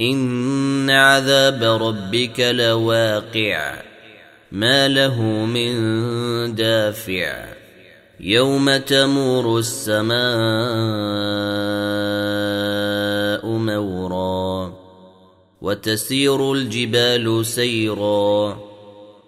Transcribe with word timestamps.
إن 0.00 0.90
عذاب 0.90 1.62
ربك 1.82 2.40
لواقع 2.40 3.82
ما 4.52 4.88
له 4.88 5.22
من 5.22 5.74
دافع 6.54 7.44
يوم 8.20 8.76
تمور 8.76 9.58
السماء 9.58 10.18
مورا 13.46 14.74
وتسير 15.62 16.52
الجبال 16.52 17.46
سيرا 17.46 18.58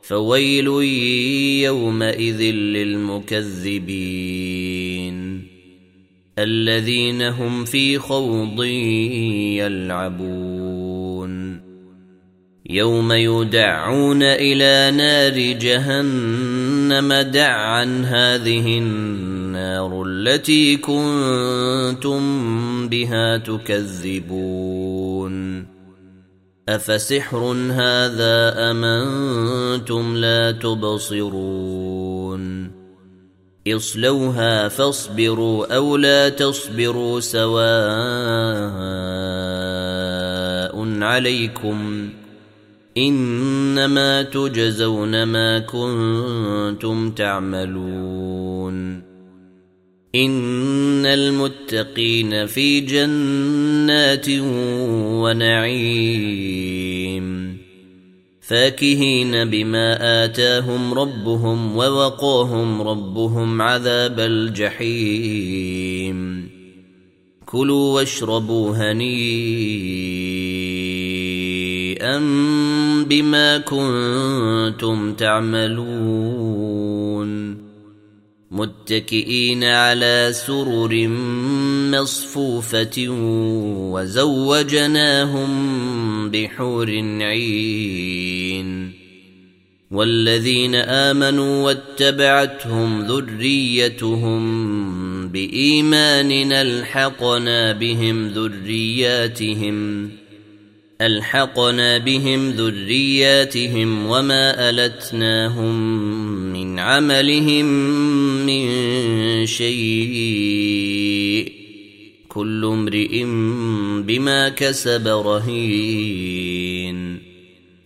فويل 0.03 0.67
يومئذ 1.67 2.41
للمكذبين 2.43 3.81
الذين 6.39 7.23
هم 7.23 7.65
في 7.65 7.99
خوض 7.99 8.65
يلعبون 9.55 10.60
يوم 12.71 13.13
يدعون 13.13 14.23
إلى 14.23 14.97
نار 14.97 15.59
جهنم 15.59 17.13
دعا 17.15 17.85
هذه 18.05 18.79
النار 18.79 20.03
التي 20.07 20.77
كنتم 20.77 22.21
بها 22.89 23.37
تكذبون. 23.37 24.51
أفسحر 26.69 27.57
هذا 27.71 28.71
أم 28.71 28.85
أنتم 28.85 30.17
لا 30.17 30.53
تبصرون؟ 30.53 32.41
اصلوها 33.69 34.69
فاصبروا 34.69 35.77
أو 35.77 35.97
لا 35.97 36.29
تصبروا 36.29 37.21
سواء 37.21 38.41
عليكم. 41.03 42.11
إنما 42.99 44.23
تجزون 44.23 45.23
ما 45.23 45.59
كنتم 45.59 47.11
تعملون. 47.11 49.11
إن 50.15 51.07
المتقين 51.07 52.47
في 52.47 52.81
جنات 52.81 54.27
ونعيم. 55.23 57.57
فاكهين 58.41 59.45
بما 59.45 60.25
آتاهم 60.25 60.95
ربهم 60.95 61.77
ووقاهم 61.77 62.83
ربهم 62.83 63.63
عذاب 63.63 64.21
الجحيم. 64.21 65.71
كلوا 67.47 67.95
واشربوا 67.95 68.77
هنيئا. 68.77 69.81
بما 73.05 73.59
كنتم 73.59 75.15
تعملون. 75.15 76.81
متكئين 78.51 79.65
على 79.65 80.29
سرر 80.33 81.09
مصفوفة 81.93 83.07
وزوجناهم 83.93 85.51
بحور 86.31 86.91
عين. 87.21 89.01
والذين 89.91 90.75
آمنوا 90.75 91.65
واتبعتهم 91.65 93.03
ذريتهم 93.03 94.41
بإيمان 95.29 96.53
ألحقنا 96.53 97.73
بهم 97.73 98.29
ذرياتهم. 98.29 100.11
ألحقنا 101.01 101.99
بهم 101.99 102.51
ذرياتهم 102.51 104.07
وما 104.07 104.71
ألتناهم 104.71 105.93
من 106.53 106.79
عملهم 106.79 107.67
من 108.47 108.67
شيء. 109.47 111.53
كل 112.29 112.65
امرئ 112.65 113.25
بما 114.03 114.49
كسب 114.49 115.09
رهين. 115.09 117.19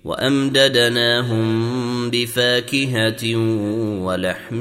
وأمددناهم 0.04 1.44
بفاكهة 2.10 3.36
ولحم 4.04 4.58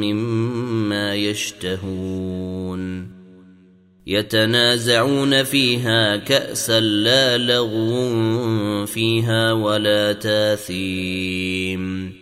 مما 0.00 1.14
يشتهون. 1.14 3.23
يتنازعون 4.06 5.42
فيها 5.42 6.16
كأسا 6.16 6.80
لا 6.80 7.38
لغو 7.38 8.86
فيها 8.86 9.52
ولا 9.52 10.12
تاثيم. 10.12 12.12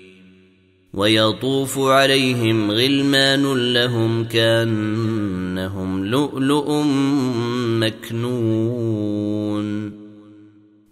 ويطوف 0.94 1.78
عليهم 1.78 2.70
غلمان 2.70 3.72
لهم 3.72 4.24
كأنهم 4.24 6.06
لؤلؤ 6.06 6.82
مكنون. 7.80 9.62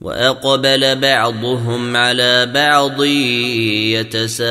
وأقبل 0.00 0.96
بعضهم 0.96 1.96
على 1.96 2.50
بعض 2.54 3.04
يتساءلون. 3.94 4.50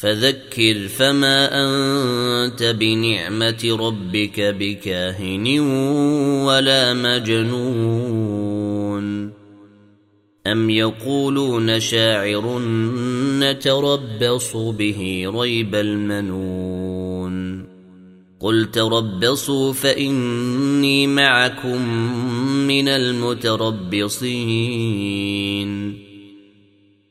فذكر 0.00 0.88
فما 0.88 1.48
أنت 1.52 2.62
بنعمة 2.62 3.76
ربك 3.80 4.40
بكاهن 4.40 5.60
ولا 6.46 6.94
مجنون. 6.94 8.60
أم 10.46 10.70
يقولون 10.70 11.80
شاعر 11.80 12.58
نتربص 13.38 14.56
به 14.56 15.30
ريب 15.34 15.74
المنون. 15.74 17.66
قل 18.40 18.70
تربصوا 18.70 19.72
فإني 19.72 21.06
معكم 21.06 21.88
من 22.66 22.88
المتربصين. 22.88 24.20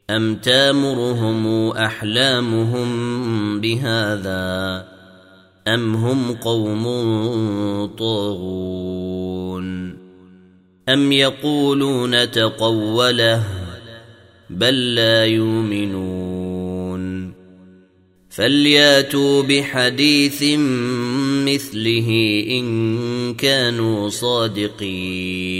أم 0.10 0.36
تامرهم 0.36 1.72
أحلامهم 1.72 2.90
بهذا 3.62 4.86
أم 5.68 5.96
هم 5.96 6.34
قوم 6.34 6.86
طاغون 7.98 9.98
أم 10.90 11.12
يقولون 11.12 12.32
تقوله 12.32 13.44
بل 14.50 14.96
لا 14.96 15.26
يؤمنون 15.26 17.34
فلياتوا 18.30 19.44
بحديث 19.44 20.44
مثله 21.46 22.44
إن 22.50 23.34
كانوا 23.34 24.10
صادقين 24.10 25.60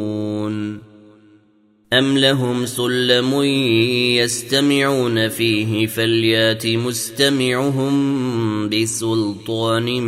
أم 2.01 2.17
لهم 2.17 2.65
سلم 2.65 3.43
يستمعون 4.17 5.27
فيه 5.27 5.87
فليات 5.87 6.67
مستمعهم 6.67 7.93
بسلطان 8.69 10.01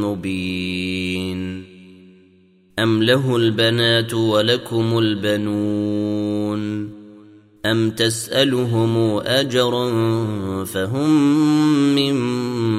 مبين 0.00 1.64
أم 2.78 3.02
له 3.02 3.36
البنات 3.36 4.14
ولكم 4.14 4.98
البنون 4.98 6.60
أم 7.66 7.90
تسألهم 7.90 9.20
أجرا 9.26 9.84
فهم 10.64 11.10
من 11.94 12.14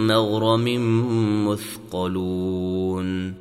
مغرم 0.08 0.66
مثقلون 1.48 3.41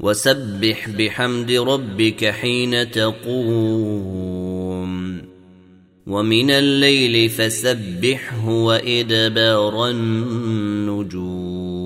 وسبح 0.00 0.88
بحمد 0.88 1.50
ربك 1.50 2.24
حين 2.24 2.90
تقوم. 2.90 4.48
ومن 6.06 6.50
الليل 6.50 7.30
فسبحه 7.30 8.48
وإدبار 8.48 9.90
النجوم. 9.90 11.77